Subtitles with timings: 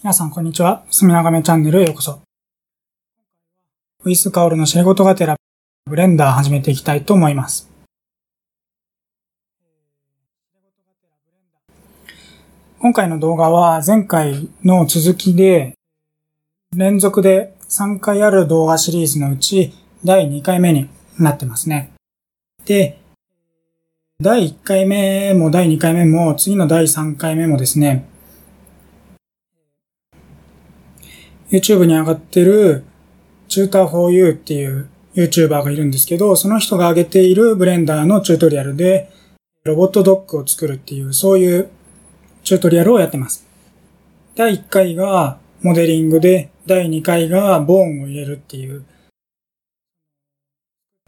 [0.00, 0.84] 皆さん、こんにちは。
[0.92, 2.20] すみながめチャンネルへようこそ。
[4.04, 5.34] ウィスカオルの仕事がてら、
[5.86, 7.68] ブレンダー始めていきたいと思います。
[12.78, 15.74] 今回の動画は前回の続きで、
[16.76, 19.74] 連続で3回ある動画シリーズのうち
[20.04, 20.88] 第2回目に
[21.18, 21.92] なってますね。
[22.66, 23.00] で、
[24.20, 28.08] 第1回目も第2回目も次の第3回目もですね、
[31.50, 32.84] YouTube に上がってる
[33.48, 39.10] Tutor4U っていう YouTuber がいるんですけど、その人が上げているブレンダーのチュートリアルで、
[39.64, 41.68] ロボットドッグを作るっていう、そういう
[42.44, 43.46] チュートリアルをやってます。
[44.34, 48.84] 第1回がモデリングで、第2回がボーンを入れるっていう、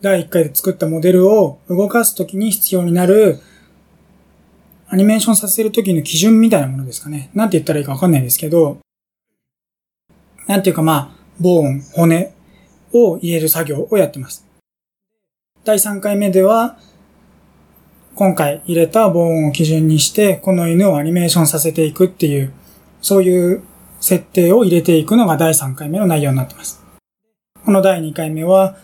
[0.03, 3.39] 第1回で作ったモデルを動かすときに必要になる
[4.89, 7.31] アニメーションさせるときの基準みたいなものですかね。
[7.35, 8.79] なんて言ったらいいかわかんないですけど、
[10.51, 12.35] なんていうかまあ、ボーン、骨
[12.93, 14.45] を入れる作業をやってます。
[15.63, 16.77] 第3回目では、
[18.17, 22.53] 今回入れたボーンを基準にして、この犬をアニメーションさせていくっていう、
[23.01, 23.63] そういう
[24.01, 26.83] 設定を入れていくのが第3回目の内容になってます。
[27.65, 28.77] この第2回目は、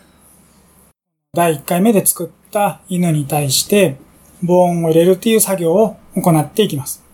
[1.33, 3.97] 第1回目で作った犬に対して、
[4.41, 7.06] ボーンを入れるっていう作業を行っていきます。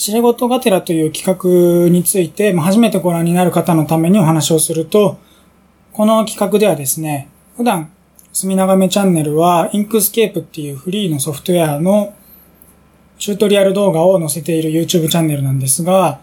[0.00, 5.18] 痴れ事がてらという企画について、初めてご覧になる方のためにお話をすると、
[5.92, 7.92] この企画ではですね、普段、
[8.32, 12.14] 墨長めチャンネルは、 Inkscape っていうフリーのソフトウェアの
[13.18, 16.20] チュートリアル動画を載せている YouTube チャンネルなんですが、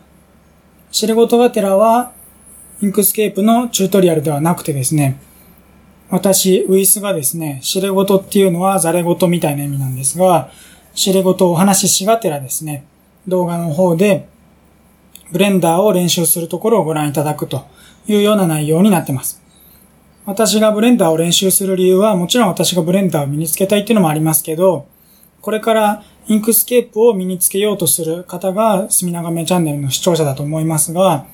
[0.92, 2.14] 痴れ事がてらは、
[2.82, 5.22] Inkscape のチュートリアルではなくてですね、
[6.10, 10.50] 私、ウィスがですね、痴れ事っていうのはザレ事みたいな意味なんですが、
[10.96, 12.84] 痴れ事をお話ししがてらですね、
[13.28, 14.28] 動画の方で、
[15.32, 17.66] ブレンダーを練習するところをご覧いただくと
[18.08, 19.42] いうような内容になってます。
[20.26, 24.88] 私がブレンダーを練習する理由は、もちろん私がブレンダーを身につけたいっていうのもありますけど、
[25.42, 31.26] これから Inkscape を身につけようとする方が、隅長めチャンネルの視聴者だと思いますが、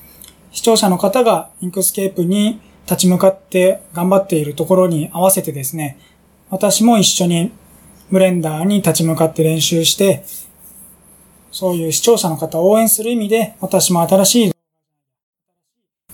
[0.52, 5.98] 視聴者の方が Inkscape に立ち向かって頑張っているところに合わせてですね、
[6.50, 7.50] 私も一緒に
[8.12, 10.24] ブレンダーに立ち向かって練習して、
[11.54, 14.52] そういう視聴者の方を応援する意味で、私も新しい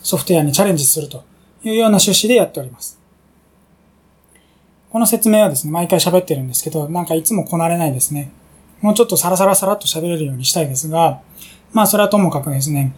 [0.03, 1.25] ソフトウェアにチャレンジすると
[1.65, 3.01] いうような趣旨でやっております。
[4.91, 8.31] この説明はですね、毎回喋ってるんですけど、なんかいつもこなれないですね。
[8.83, 11.23] もうちょっとサラサラサラっと喋れるようにしたいですが、
[11.73, 12.95] まあそれはともかくですね、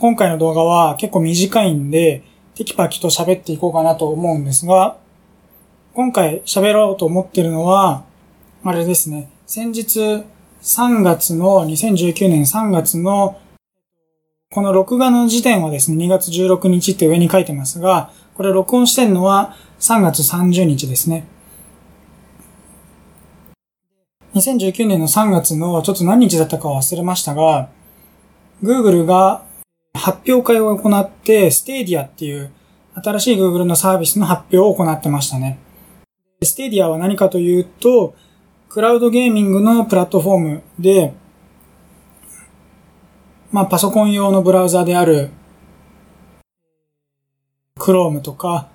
[0.00, 2.24] 今回の動画は結構短いんで、
[2.56, 4.96] テキパキと喋っていこうかなと思うんですが、
[5.94, 8.02] 今回喋ろうと思ってるのは、
[8.64, 10.24] あれですね、先日
[10.62, 13.38] 3月の、2019年3月の、
[14.50, 21.26] この録画の時点はですね、2月16日って上に書いてますが、これ録音してるのは3月30日ですね。
[24.34, 27.68] 2019年の3月のちょっと何日だったか忘れましたが、
[28.62, 29.44] Google が
[29.94, 32.50] 発表会を行って、 Stadia っていう
[32.94, 35.58] 新しい Google のサービスの発表を行ってましたね。
[36.42, 38.14] Stadia は何かというと、
[38.68, 41.14] クラウドゲーミングのプラットフォームで、
[43.50, 45.30] まあパソコン用のブラウザである
[47.78, 48.68] Chrome とか、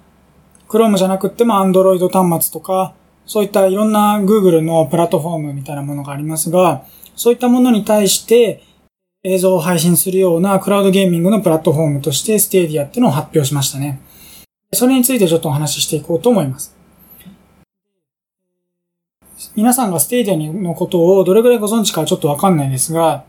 [0.68, 2.96] Chrome じゃなくても Android 端末とか、
[3.28, 8.64] そういったいろんな Google のプラットフォームみたいなものがありますが、そういったものに対して
[9.24, 14.02] 映像を配信するようなクラウドゲーミングのプラットフォームとして Stadia っていうのを発表しましたね。
[14.74, 16.76] それについてちょっとお話ししていこうと思います。
[19.56, 23.26] 皆さんが Stadia のことをどれぐらいご存知かちょっとわかんないですが、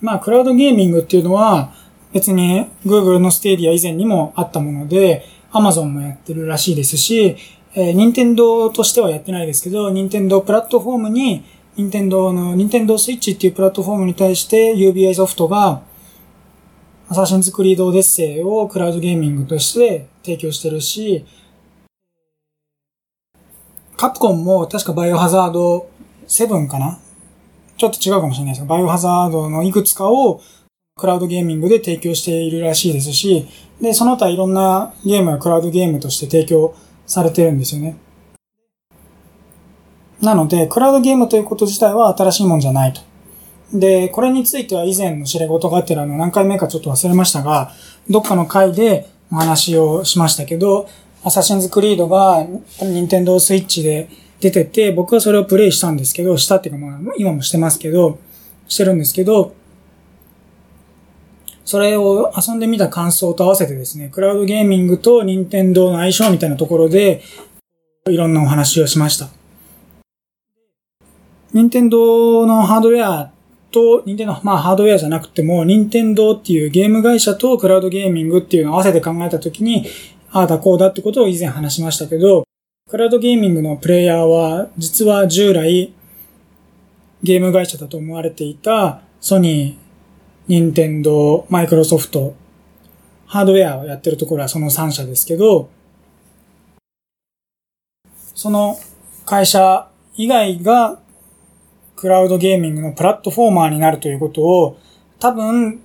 [0.00, 1.72] まあ、クラウドゲーミングっていうのは、
[2.12, 7.36] 別に Google の Stadia 以前にもあったもので、Amazon もやってるらしいですし、
[7.74, 11.44] えー、任天堂としてはやってないですけど、任天堂プラットフォームに、
[11.76, 15.82] 任天堂の、任天堂スイッチっていうプラットフォームに対して UBI ソフトが、
[17.08, 21.24] アサシンズクリードオデッセイをクラウドゲーミングとして提供してるし、
[23.98, 25.90] カプコンも確かバイオハザード
[26.28, 27.00] 7かな
[27.76, 30.40] ちょっと違うかもしれないですが、バイオハザードのいくつかを
[30.96, 33.48] クラウドゲーミングで提供しているらしいですし、
[33.80, 36.76] で、その他いろんなゲームはクラウドゲームとして提供
[37.08, 37.96] されてるんですよね。
[40.22, 43.00] なので、クラウドゲームということ自体は新しいもんじゃないと。
[43.72, 47.72] で、これについては以前の知れ事があってらの何回目かちょっと忘れましたが、
[48.08, 50.88] どっかの回でお話をしましたけど、
[51.24, 52.46] アサシンズクリードが
[52.80, 54.08] 任天堂スイッチで
[54.40, 58.18] 出てて、僕はそれをプレイしたんですけど、したっていうかまあ今もしてますけど、
[58.68, 59.54] してるんですけど、
[61.64, 67.22] それを遊んでみた感想と合わせてですね、クラウドゲーミングと任天堂の相性みたいなところで、
[68.08, 69.28] いろんなお話をしました。
[71.52, 73.32] 任天堂のハードウェア
[73.70, 79.84] と、任天堂、まあハードウェアじゃなくても、任天堂っていうゲーム会社とクラウドゲーミングっていうのを合わせて考えたときに、
[80.30, 82.44] ああだこうだってことを以前話しましたけど、
[82.88, 85.92] クラウドゲーミングのプレイヤーは、実は従来、
[87.22, 89.88] ゲーム会社だと思われていたソニー、
[90.48, 92.34] 任天堂、マイクロソフト、
[93.26, 95.68] ハードウェアをやってるところはその3社ですけど、
[98.34, 98.78] その
[99.24, 100.98] 会社以外が
[101.96, 104.78] クラウドゲーミングのプラットフォーマーになるということを
[105.18, 105.80] 多分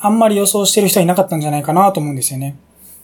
[0.00, 2.56] あんまり予想してる人はいなかったんじゃないかなと思うんですよね。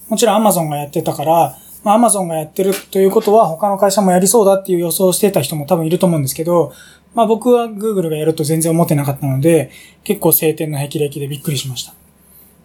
[0.09, 6.73] もちろん Amazon がやってたから、まあ、Amazon がやってるということは他の会社もやりそうだっていう予想してた人も多分いると思うんですけど、
[7.15, 9.71] まあ僕は Google がやると全然思ってなかったので、
[10.03, 11.95] 結構晴天の霹靂でびっくりしました。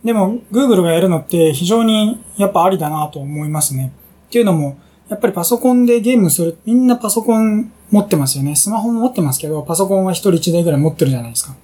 [0.03, 3.91] でも Google がやるのって非常にやっぱありだなと思いますね。
[4.27, 4.77] っていうのも、
[5.09, 8.55] やっぱりパソコンでゲームする、みんなパソコン持ってますよね。
[8.55, 11.55] スマホも持ってますけど、パソコンは一人一台ぐらい持ってるじゃないですか。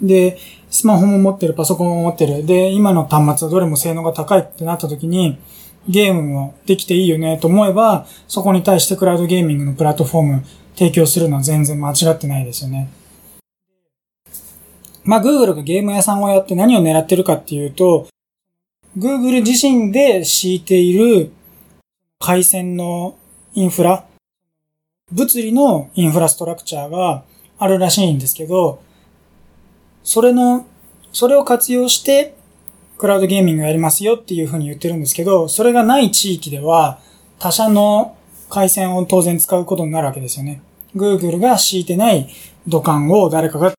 [0.00, 0.38] で、
[0.74, 2.44] スマホも持ってる、パソコンも持ってる。
[2.44, 5.38] で、今の端末はどれも性能が高いってなった時に、
[5.88, 10.44] ゲームもできていいよねと思えば、そこに対してクラウドゲーミングのプラットフォーム
[10.74, 12.90] 提供するのは全然間違ってないですよね。
[15.04, 18.08] まあ、Google がゲーム屋さんをやって何を狙ってるかっていうと、
[18.98, 21.30] Google 自身で敷いている
[22.18, 23.14] 回線の
[23.52, 24.04] インフラ、
[25.12, 27.22] 物理のインフラストラクチャーが
[27.60, 28.82] あるらしいんですけど、
[30.04, 30.66] それの、
[31.12, 32.36] それを活用して
[32.98, 37.00] クラウドゲーミングやりますよっていうふうに言ってるんですけど、それがない地域では
[37.38, 38.16] 他社の
[38.48, 40.62] 回線を当然使うことになるわけですよね。
[40.94, 42.28] Google が敷いてない
[42.68, 43.72] 土管を誰かが、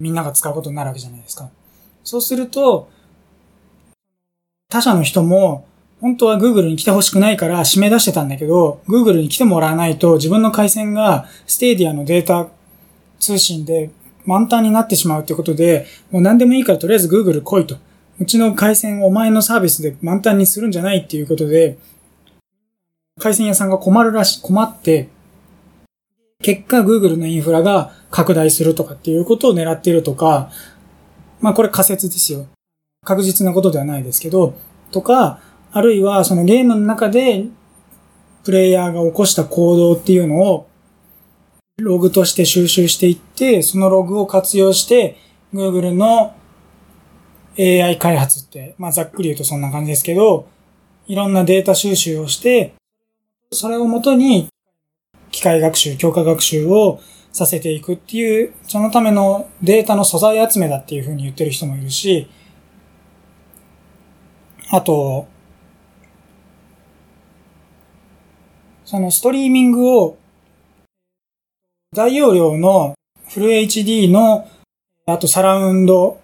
[0.00, 1.48] みんなが使うことになるわけじゃないですか。
[2.04, 2.90] そうすると、
[4.68, 5.66] 他社の人も、
[6.00, 12.48] 本当は Google に来てほしくないから締め出してたんだけど、Google に来てもらわないと自分の回線が Stadia のデータ
[13.18, 13.90] 通信で
[14.28, 17.78] 満タンになってしまうってことで、もう何でもいいからとりあえず Google 来いと。
[18.20, 21.78] うちの回線をお前のサービスで満タンにするんじゃないっていうことで、
[23.18, 25.08] 回線屋さんが困るらし、困って、
[26.42, 30.50] 結果 Google のインフラが拡大するとかっていうことを狙っているとか、
[31.40, 32.46] まあこれ仮説ですよ。
[33.04, 34.58] 確実なことではないですけど、
[34.90, 35.40] とか、
[35.72, 37.46] あるいはそのゲームの中で
[38.44, 40.67] プレイヤーが起こした行動っていうのを
[41.78, 45.16] ログとして収集していって、そのログを活用して
[45.54, 46.34] Google の
[47.56, 50.48] AI 開発って、まあざっくり言うとそんな感じですけど、
[51.06, 52.74] いろんなデータ収集をして、
[53.52, 54.48] それをもとに
[55.30, 57.00] 機械学習、強化学習を
[57.32, 62.28] させていくっていう、そのためのデータの素材集めだっていうふうに言ってる人もいるし、
[64.70, 65.28] あと、
[68.84, 70.18] そのストリーミングを
[71.94, 72.94] 大容量の
[73.28, 74.48] フル HD の、
[75.06, 76.20] あとサラウンド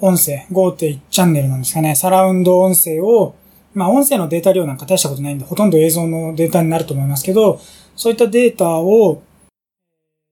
[0.00, 3.34] 音声、5.1チャンネルなんですかね、サラウンド音声を
[3.74, 7.60] まあ音声のデータ量なんか大したことないんで、ほとんど映像のデータになると思いますけど、
[7.96, 9.22] そういったデータを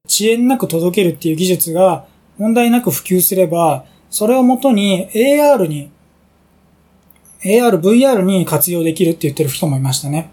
[0.07, 2.07] 遅延なく届けるっていう技術が
[2.39, 5.91] 問題なく普及すれば、それをもとに AR に、
[7.43, 10.31] AR、VR に活用できるって言ってる人もいましたね。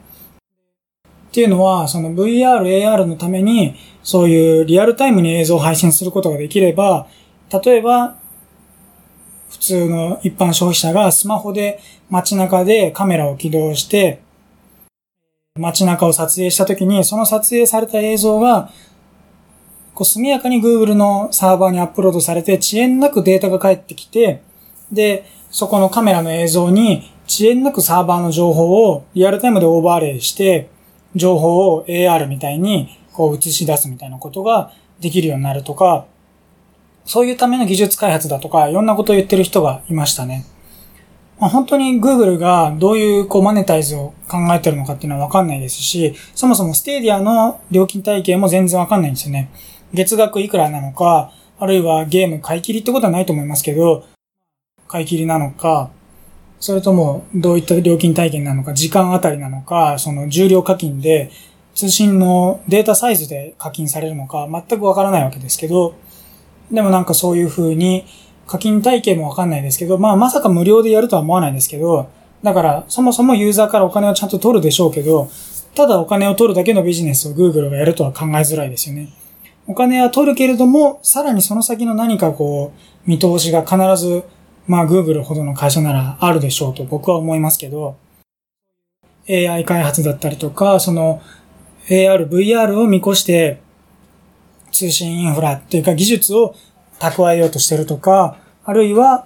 [1.27, 3.75] っていうのは、その VR、AR のために、
[4.07, 7.07] そういうリアルタイムに映像を配信することができれば、
[7.61, 8.15] 例えば、
[9.49, 14.21] 普通の一般消費者がスマホで街中でカメラを起動して、
[15.59, 18.71] 街中を撮影した時に、その撮影された映像が、
[19.93, 24.41] こう速やかに Google のサーバーにアップロードされて、遅延なくデータが返ってきて、
[24.89, 30.69] で、そこのカメラの映像に遅延なくサーバーの情報をリアルタイムでオーバーレイして、
[31.15, 36.05] 情報を AR みたいにこう映し出すみたいなことができるようになるとか、
[37.05, 40.45] そういうための技術開発だとか、いろんなことを言ってる人がいましたね。
[41.39, 49.49] まあ、本当に Google がどういうこうマネタイズを考えてるのかっていうのはわかんないですし、そもそも Stadia の料金体系も全然わかんないんですよね。
[49.93, 54.03] 月額いくらなのか、あるいはゲーム買い切りってことはないと思いますけど、
[54.87, 55.91] 買い切りなのか、
[56.59, 61.29] それともどういった料金体系なのか、時間あたりなのか、その重量課金で
[61.75, 65.95] 通信のデータサイズで課金されるのか、全くわからないわけですけど、
[66.71, 68.05] でもなんかそういう風に
[68.47, 72.09] 課金体系もわかんないですけど、まあまさか無料でやるとは思わないですけど、
[72.43, 75.29] だからそもそもユーザーからお金をちゃんと取るでしょうけど、
[75.75, 79.09] ただお金を取るだけのビジネスを Google がやるとは考えづらいですよね。
[79.67, 84.23] お金は取るけれども、さらにその先の何かこう、見通しが必ず
[84.67, 87.97] まあ Google ほどの会社ならあるでしょうと僕は思いますけど、
[89.29, 91.21] AI 開発だったりとか、その
[91.87, 93.61] AR、VR を見越して
[94.71, 96.55] 通信インフラっていうか技術を
[96.99, 99.25] 蓄えようとしてるとか、あるいは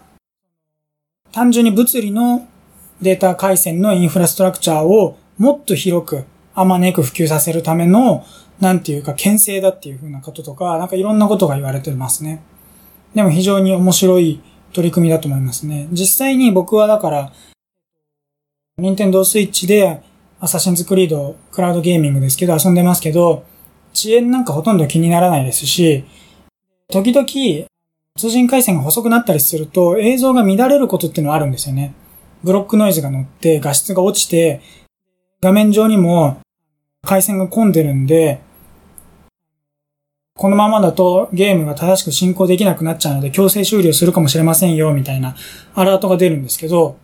[1.31, 2.47] 単純に物理の
[3.01, 8.25] データ回線のインフラストラクチャーをもっと広く、あまねく普及させるための、
[8.59, 12.43] なんていうか、牽制だっていうふうなこととか、なんかいろんなことが言われてますね。
[13.15, 14.39] でも非常に面白い
[14.73, 15.87] 取り組みだと思いますね。
[15.91, 17.33] 実際に僕はだから、
[18.77, 20.01] 任天堂スイッチで
[20.39, 23.45] アサシンズクリードクラウドゲーミングですけど遊んでますけど、
[23.93, 26.05] 遅延なんかほとんど気にならないですし、
[26.89, 27.25] 時々
[28.17, 31.93] 通信回線が細くなったりすると映像が乱れることっていうのはあるんですよね。
[32.43, 34.61] ブロックノイズが乗って画質が落ちて
[35.41, 36.39] 画面上にも
[37.03, 38.41] 回線が混んでるんで、
[40.41, 45.35] このままだとゲームが正しく進行できなくなっちゃうので強制終了するかもしれませんよ、みたいな
[45.75, 46.97] アラートが出るんですけど、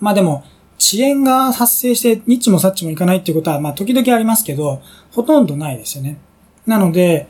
[0.00, 0.42] まあでも、
[0.76, 6.18] 遅延が発生してニッチもサッチもいかないっていうことは、まあ時々ありますけど、ほとんどないですよね。
[6.66, 7.28] なので、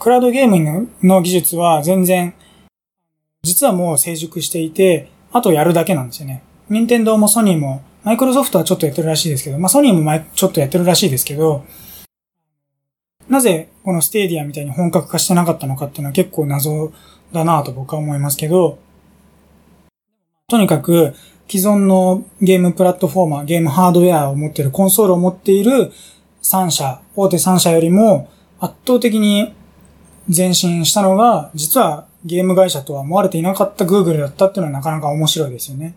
[0.00, 2.32] クラウドゲーミングの技術は全然、
[3.42, 6.44] 実はもう成熟していて、あとやるだけなんですよね。
[6.70, 11.64] 任天堂もソニーも、マイクロソフトはちょっとやってるらしいですけど、まあソニーもちょっとやってるらしいですけど、
[13.34, 16.92] なぜこの Stadia みたいに本格化してなかったのかっていうのは結構謎
[17.32, 18.78] だなと僕は思いますけど、
[20.48, 21.14] とにかく
[21.50, 25.90] 既存のゲームプラットフォーマー、ゲームハードウェアを持っている、コンソールを持っている
[26.44, 28.28] 3社、大手3社よりも
[28.60, 29.52] 圧倒的に
[30.28, 35.96] 前進したのが、実はゲーム会社とは思われていなかった Google だったっていうのはなかなか面白いですよね。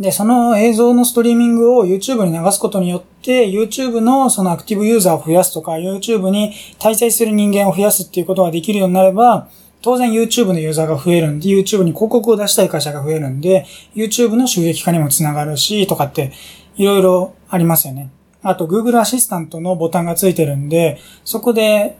[0.00, 9.48] で、その映像のストリーミングを YouTube に流すことによって、YouTube のそのアクティブユーザーを増やすとか、YouTube に滞在する人間を増やすっていうことができるようになれば、
[9.82, 16.32] 当然 YouTube のユーザーが増えるんで、YouTube に広告を出したい会社が増えるんで、YouTube の収益化にもつながるし、とかって、
[16.76, 18.10] いろいろありますよね。
[18.42, 21.96] あと Google アシスタントのボタンがついてるんで、そこで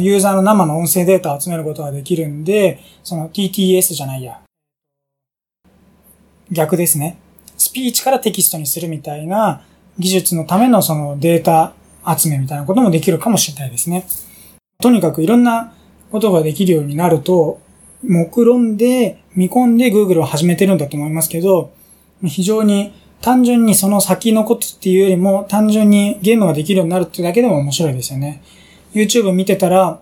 [0.00, 4.40] ユーザーの生の音声データを集めることができるんで、その TTS じゃないや。
[6.52, 7.18] 逆ですね。
[7.56, 9.62] スピーチからテキストにするみたいな
[9.98, 11.74] 技術のためのそのデータ
[12.16, 14.06] 集めみたいなこともできるかもしれないですね。
[14.80, 15.74] とにかくいろんな
[16.10, 17.60] ことができるようになると、
[18.02, 21.72] 目論んで見込んで Google を始めてるんだと思いますけど、
[22.24, 28.42] 非常に単純にその先のことっていうよりも単純にゲームができるようになるっていうだけでも面白いですよね。
[28.92, 30.00] YouTube 見てたら、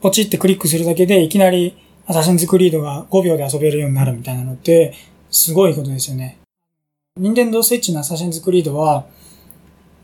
[0.00, 1.76] ポチってクリックするだけでいきなり
[2.10, 4.94] アサシンズクリードが5秒で遊べるようになるみたいなのって、
[5.30, 6.38] すごいことですよね。
[7.18, 9.04] 任天堂スイッチのアサシンズクリードは、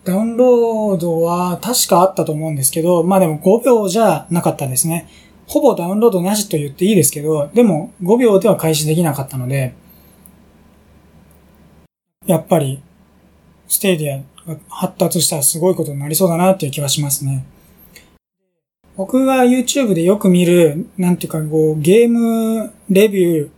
[0.05, 5.09] ダウンロードは確かあったと思うんですけど、まあでも5秒じゃなかったですね。
[5.47, 9.75] ほぼダウンロードなしと言っていいですけど、でも5秒では開始できなかったので、
[12.27, 12.83] やっぱり、
[13.67, 17.47] Stadia が発達したらすごいことになりそうだなっていう気はしますね。
[18.97, 23.51] 僕が YouTube でよく見る、なんていうかこう、ゲームレビュー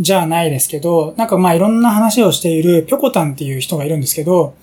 [0.00, 4.54] じゃないですけど、なんかまあいろんな話をしているぴょこたんっていう人がいるんですけど、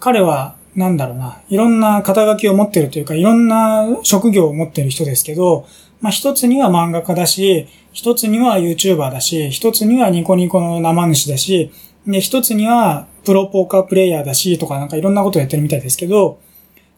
[0.00, 5.66] 彼はなんだろうな、いろんな肩書きを持ってるというか、いろんな職業を持ってる人ですけど、
[6.00, 11.70] まあ一つには漫画家だし、一つには YouTuber だし、一つにはニコニコの生主だし、
[12.06, 16.40] で、一つにはプロポーカープレイヤーだし、とかなんかいろんなことをやってるみたいですけど、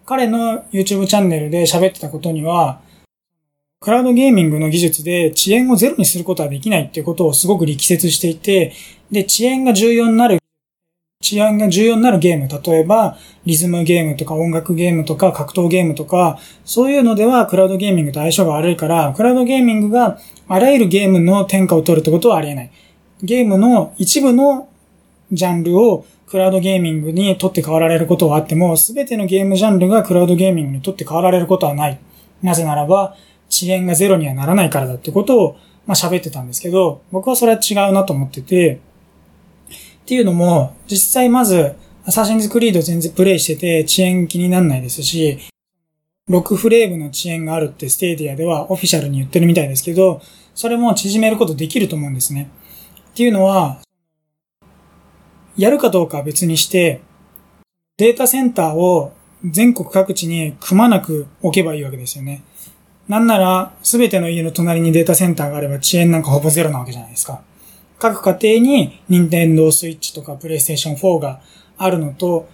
[0.06, 2.80] 彼の YouTube チャンネルで喋ってたことには、
[3.80, 8.72] クラウドゲーミングの技術で遅延をゼロにすることはできないっていうことをすごく力説していて、
[9.10, 10.38] で、遅延が重要になる、
[11.22, 20.18] 遅延が重要になるゲーム、例えば、リズムゲームとか音楽ゲームとか格闘ゲームとか、そういうのではクラウドゲーミングと相性が悪いから、クラウドゲーミングが
[20.48, 22.70] あらゆるゲームの天下を取るってことはありえない。
[23.22, 24.68] ゲームの一部の
[25.32, 26.04] ジャンルを
[26.34, 32.00] クラウドゲーミングに取って代わられることはあっても、すべてのゲームジャンルがクラウドゲーミングに取って代わられることはない。
[32.42, 33.14] なぜならば、
[33.48, 38.80] 遅延がゼロにはならないからだってことを、まあ喋ってたんですけど、僕はそれは違うなと思ってて、
[40.02, 45.38] っていうのも、実際まず、アサシンズクリード全然プレイしてて遅延気になんないですし、
[46.28, 50.20] 6フレームの遅延があるって Stadia ではオフィシャルに言ってるみたいですけど、
[50.52, 52.50] それも縮めることできると思うんですね。
[53.12, 53.83] っていうのは、
[55.56, 57.00] やるかどうかは別にして、
[57.96, 59.12] データセンターを
[59.44, 62.42] 全国各地にくまなく置けばいいわけですよね。
[63.08, 67.42] なんなら、すべての家の隣にデータセンターがあれば遅延なんかほぼゼロなわけじゃないですか。
[67.98, 71.40] 各家庭に任天堂スイッチとかプレイステーション4が
[71.76, 72.48] あるのと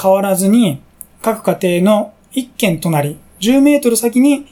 [0.00, 0.80] 変わらずに、
[1.22, 4.46] 各家庭の一軒隣、10メートル先に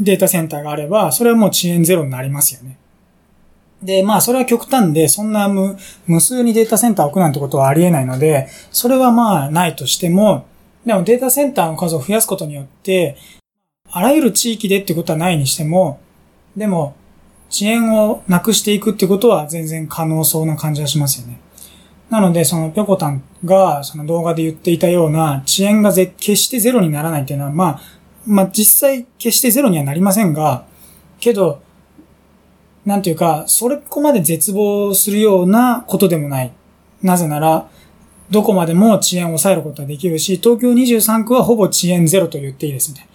[0.00, 2.76] データセンターがあれば、それはもう遅延ゼロになりますよね。
[3.82, 10.46] で、まあ、それは極端で、そんな無無数にデータセンターを置くなんてことはありえないので、それはまあ、ないとしても、
[10.86, 13.16] でもデータセンターの数を増やすことによって、
[13.90, 16.00] あらゆる地域でってことはないにしても、
[16.56, 16.94] でも、
[17.50, 21.38] 遅延をなくしていくってことは全然可能そうな感じがしますよね。
[22.08, 27.80] なので、そのぴょこたんがその動画で言っていたような遅延がぜ決してゼロにならないっていうのは、まあ、
[28.26, 30.64] まあ実際決してゼロにはなりませんが、
[31.20, 31.62] けど、
[32.84, 36.52] なんていうか、それこまで絶望するようなことでもない。
[37.02, 37.68] なぜなら、
[38.30, 43.12] どこまでも遅延を抑えることができるし、東京23区はほぼ遅延ゼロと言っていいですみたいな。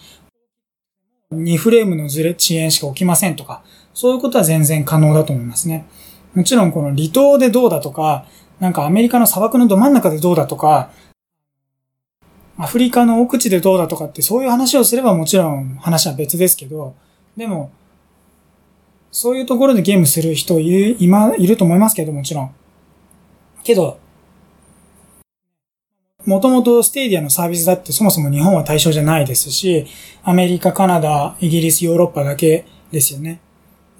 [1.37, 3.61] 2フレームのずれ、遅延しか起きませんとか、
[3.93, 5.85] そういうことは全然可能だと思いますね。
[6.33, 8.25] もちろんこの離島でどうだとか、
[8.59, 10.91] なんかアメリカの砂漠のど真ん中でどうだとか、
[12.57, 16.95] アフリカの奥地でどうだとかってそういう話をすればもちろん話は別ですけど、
[17.35, 17.71] でも、
[19.11, 22.55] そういうところでゲームする人いる、今、いると思いますけど、もちろん。
[23.63, 23.99] けど、
[26.25, 29.87] もともと Stadia のサービスだってそもそも日本は対象じゃないですし、
[30.23, 33.39] アメリカ、カナダ、イギリス、ヨーロッパだけですよね。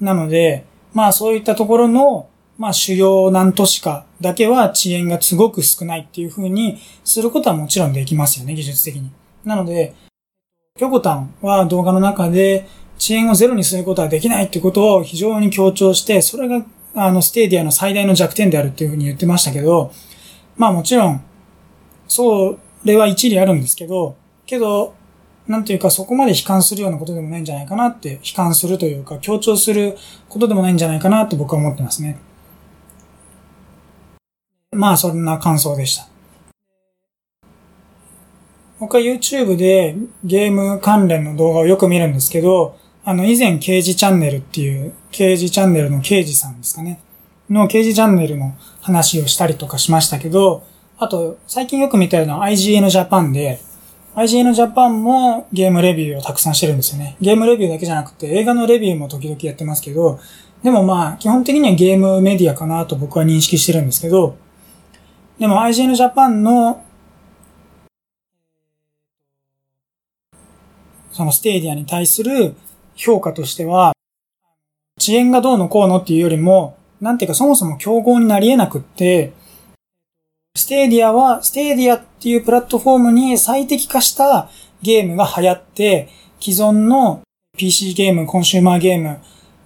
[0.02, 9.10] なので、まあそういったところの、まあ主要何都市かだけは遅延がすごく少ないっていう風にすることはもちろんできますよね、技術的に。
[9.46, 9.94] なので、
[10.78, 12.68] ピョコタンは動画の中で
[13.00, 19.92] 遅延をゼロにすることはできないってことを非常に強調して、それがあの Stadia の最大の弱点であるっていう風に言ってましたけど、
[20.56, 21.24] まあもちろん、
[22.08, 24.96] それは一理あるんですけど、けど、
[25.48, 29.96] なんていうかそこまで悲観するようなことでもないんじゃないかなって、悲観するというか強調する
[30.28, 32.18] ことでもないんじゃないかなって僕は思ってますね。
[34.72, 36.08] まあそんな感想でした。
[38.80, 42.78] 僕は YouTube でゲーム関連の動画をよく見るんですけど、
[43.08, 47.00] あの以前刑事チャンネルっていう、刑事チャンネルの刑事さんですかね。
[47.50, 50.66] の刑事チャンネルの話をしたりとかしましたけど、
[50.98, 53.62] あと最近よく見たような IGN Japan で、
[54.16, 57.16] IGN Japan もゲームレビューをたくさんしてるんですよね。
[57.22, 60.20] ゲームレビューだけじゃなくて映画のレビューも時々やってますけど、
[60.62, 64.36] でもまあ基本的にはゲームメディアかなと僕は認識してるんですけど、
[65.40, 66.84] でも IGN Japan の
[71.14, 72.54] その Stadiaに対する
[72.98, 73.94] 評価としては、
[75.00, 79.32] 遅延がどうのこうのっていうよりも、なんていうかそもそも競合になり得なくって、
[80.56, 84.50] Stadiaは、 Stadiaっていうプラットフォームに最適化した
[84.82, 87.22] ゲームが流行って、既存の
[87.56, 89.20] PC ゲーム、コンシューマーゲーム、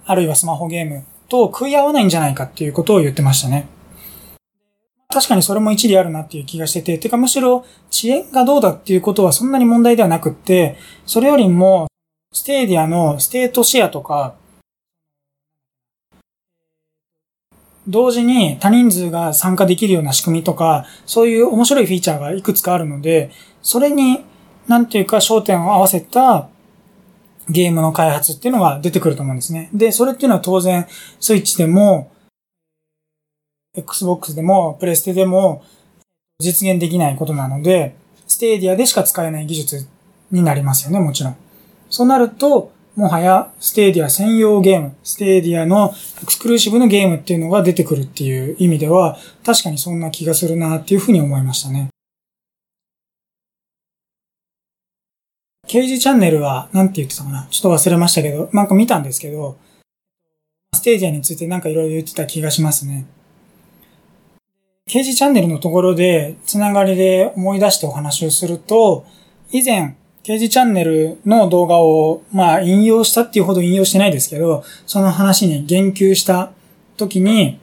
[0.04, 3.66] あるいはスマホゲームと食い合わないんじゃないかっていうことを言ってましたね。
[5.08, 11.86] 確かにそれも一理あるなっていう気がしてて、てかむしろ遅延がどうだっていうことはそんなに問題ではなくって、それよりも、
[12.32, 14.34] Stadiaの State Share とか、
[17.86, 24.24] 同時に多人数が参加できるような仕組みとか、そういう面白いフィーチャーがいくつかあるので、それに、
[24.66, 26.48] なんていうか焦点を合わせた
[27.48, 29.68] ゲームの開発っていうのが出てくると思うんですね。
[29.74, 30.86] で、それっていうのは当然、
[31.20, 32.12] スイッチでも、
[33.76, 35.64] Xbox でも、プレステでも
[36.38, 39.88] 実現できないことなので、 Stadiaでしか使えない技術
[40.30, 41.36] になりますよね、もちろん。
[41.92, 51.90] そうなると、もはや Stadia専用ゲーム、 Stadiaのエクスクルーシブのゲームっていうのが出てくるっていう意味では、確かにそんな気がするなっていうふうに思いましたね。
[55.68, 57.46] 刑事チャンネルは、なんて言ってたかな？
[57.50, 59.58] ちょっと忘れましたけど、なんか見たんですけど、
[60.74, 63.04] Stadiaについてなんかいろいろ言ってた気がしますね。
[64.86, 69.04] 刑事チャンネルのところで、つながりで思い出してお話をすると、
[69.50, 76.52] 以前、刑事チャンネルの動画を、まあ、引用したっていうほど引用してないですけど、その話に言及した
[76.96, 77.58] 時に、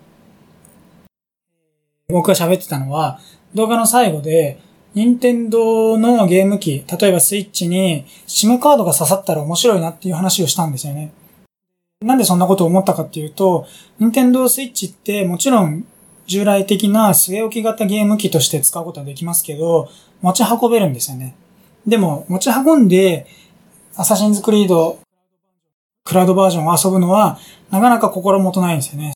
[2.09, 3.19] 僕が喋ってたのは、
[3.55, 4.59] 動画の最後で、
[4.93, 11.13] 任天堂のゲーム機、例えばスイッチに SIM カードが刺さったら面白いなっていう話をしたんですよね。
[12.01, 13.67] なんでそんなことを思ったかっていうと、
[13.99, 15.85] 任天堂スイッチってもちろん
[16.25, 19.89] 従来的な据え置き型ゲーム機として使うことはできますけど、
[20.21, 21.35] 持ち運べるんですよね。
[21.87, 23.27] でも、持ち運んで、
[23.95, 24.99] アサシンズクリード、
[26.03, 27.39] クラウドバージョンを遊ぶのは、
[27.69, 29.13] なかなか心もとないんですよね。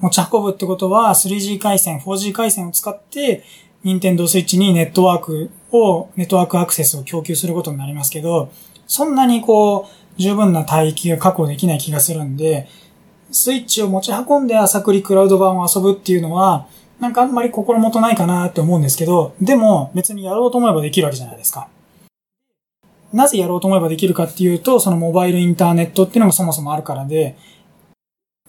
[0.00, 3.44] 持ち運ぶってことは、3G 回線、4G 回線を使って、
[3.82, 8.50] ニンテンドースイッチにネットワークを、ネットワークアクセスを供給することになりますけど、
[8.86, 12.68] そんなにこう、十分な帯域が確保できない気がするんで、
[13.30, 16.66] スイッチを持ち運んで朝栗クラウド版を遊ぶっていうのは、
[17.00, 21.68] なんかあんまり心もとないかなって思うんですけど、でも別にやろうと思えばできるわけじゃないですか。
[23.12, 27.36] なぜやろうと思えばできるかっていうと、そのモバイルインターネットっていうのがそもそもあるからで、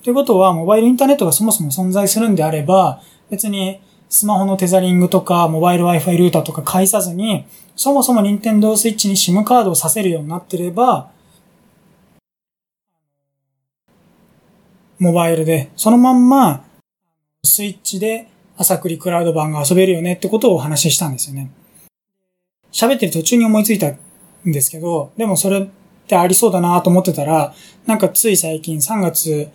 [0.03, 11.09] ということは、モバイルインターネットがそもそも存在するんであれば、別にスマホのテザリングとか、モバイル Wi-Fi ルーターとか介さずに、そもそも Nintendo Switch に SIM カードをさせるようになってれば、
[14.99, 16.65] モバイルで、そのまんま、
[17.43, 18.27] スイッチで
[18.61, 21.51] 朝栗クラウド版が遊べるよねってことをお話ししたんですよね。
[22.71, 23.97] 喋ってる途中に思いついたん
[24.45, 25.67] ですけど、でもそれっ
[26.07, 27.55] てありそうだなと思ってたら、
[27.87, 29.49] なんかつい最近3月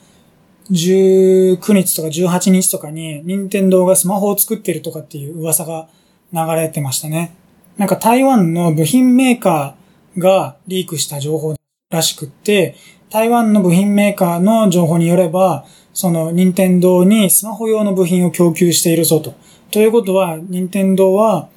[0.71, 5.88] 19日とか18日とかに、任天堂がスマホを作ってるとかっていう噂が
[6.33, 7.37] 流れてましたね。
[7.77, 11.55] なんか台湾の部品メーカーがリークした情報
[11.90, 12.75] らしくって、
[13.11, 15.64] 台湾の部品メーカーの情報によれば、
[15.95, 19.35] その任天堂にスマホ用の部品を供給しているぞと。
[19.71, 21.49] ということは、任天堂は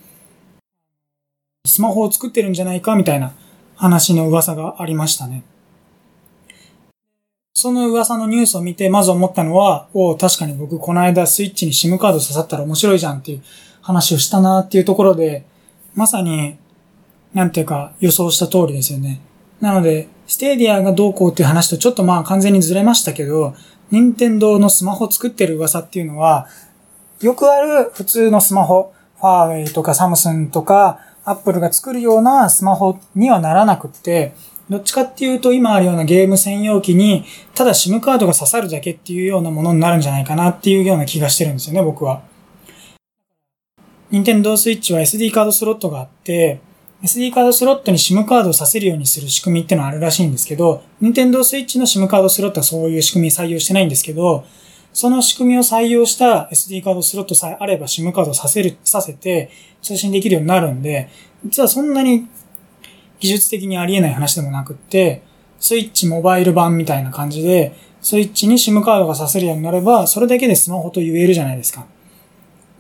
[1.66, 3.34] スマホを作ってるんじゃないかみたいな
[3.76, 5.44] 話の噂がありましたね。
[7.54, 13.44] その噂のニュースを見て、まず思ったのは、お確かに僕この間スイッチに SIM カード刺さったら面白いじゃんっていう
[13.82, 15.46] 話をしたなっていうところで、
[15.96, 16.58] まさに、
[17.34, 19.20] なんていうか予想した通りですよね。
[19.62, 23.56] なので、ステディアがどうこうっていう話とちょっとまあ完全にずれましたけど、
[23.92, 26.48] 任天堂のスマホ作ってる噂っていうのは、
[27.22, 34.34] よくある普通のスマホ、ファーウェイとかサムスンとか、アップルが作るようなスマホにはならなくって、
[34.70, 42.22] どっちかっていうと今あるようなゲーム専用機に、ただ SIM カードが刺さるだけっていうようなものになるんじゃないかなっていうような気がしてるんですよね、僕は。
[44.12, 46.62] 任天堂 Switch は SD カードスロットがあって、
[47.02, 54.44] SD カードスロットに SIM カードをさせるようにする仕組みってのはあるらしいんですけど、Nintendo Switch の SIM カードスロットはそういう仕組み採用してないんですけど、
[54.92, 59.50] その仕組みを採用した SD カードスロットさえあれば SIM カードをさせる、させて
[59.82, 61.10] 通信できるようになるんで、
[61.46, 62.28] 実はそんなに
[63.22, 65.24] 技術的にありえない話でもなくって、
[65.58, 71.86] スイッチモバイル版みたいな感じで、スイッチに SIM カードがさせるようになれば、それだけでスマホと言えるじゃないですか。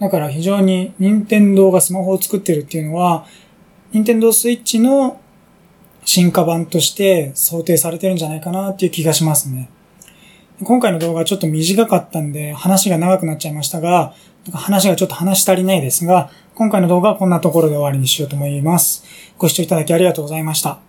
[0.01, 3.25] だから非常に任天堂がスマホを作ってるっていうのは、
[3.91, 5.19] 任天堂スイッチの
[6.05, 9.69] 進化版として想定されてるんじゃないかなっていう気がしますね。
[10.63, 14.13] 今回の動画はちょっと短かったんで話が長くなっちゃいましたが、
[14.53, 19.05] 話がちょっと話し足りないですが、今回の動画はこんなところで終わりにしようと思います。
[19.37, 20.88] ご視聴いただきありがとうございました。